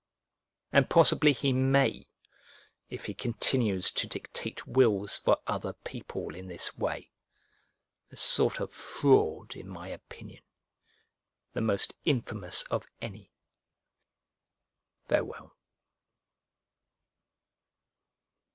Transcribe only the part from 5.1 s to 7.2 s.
for other people in this way: